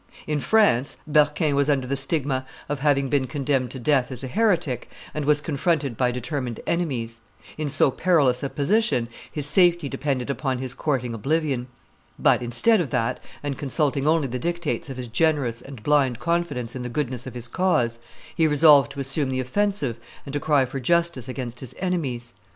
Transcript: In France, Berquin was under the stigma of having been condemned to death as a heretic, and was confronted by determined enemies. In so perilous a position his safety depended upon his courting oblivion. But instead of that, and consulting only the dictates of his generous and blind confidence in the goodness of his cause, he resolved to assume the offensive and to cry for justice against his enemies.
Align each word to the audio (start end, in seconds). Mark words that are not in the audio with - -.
In 0.25 0.39
France, 0.39 0.97
Berquin 1.05 1.53
was 1.53 1.69
under 1.69 1.85
the 1.85 1.95
stigma 1.95 2.43
of 2.67 2.79
having 2.79 3.07
been 3.07 3.27
condemned 3.27 3.69
to 3.69 3.77
death 3.77 4.11
as 4.11 4.23
a 4.23 4.27
heretic, 4.27 4.89
and 5.13 5.25
was 5.25 5.41
confronted 5.41 5.95
by 5.95 6.09
determined 6.09 6.59
enemies. 6.65 7.19
In 7.55 7.69
so 7.69 7.91
perilous 7.91 8.41
a 8.41 8.49
position 8.49 9.09
his 9.31 9.45
safety 9.45 9.87
depended 9.87 10.31
upon 10.31 10.57
his 10.57 10.73
courting 10.73 11.13
oblivion. 11.13 11.67
But 12.17 12.41
instead 12.41 12.81
of 12.81 12.89
that, 12.89 13.19
and 13.43 13.59
consulting 13.59 14.07
only 14.07 14.27
the 14.27 14.39
dictates 14.39 14.89
of 14.89 14.97
his 14.97 15.07
generous 15.07 15.61
and 15.61 15.83
blind 15.83 16.17
confidence 16.17 16.75
in 16.75 16.81
the 16.81 16.89
goodness 16.89 17.27
of 17.27 17.35
his 17.35 17.47
cause, 17.47 17.99
he 18.35 18.47
resolved 18.47 18.93
to 18.93 18.99
assume 18.99 19.29
the 19.29 19.39
offensive 19.39 19.97
and 20.25 20.33
to 20.33 20.39
cry 20.39 20.65
for 20.65 20.79
justice 20.79 21.27
against 21.29 21.59
his 21.59 21.75
enemies. 21.77 22.33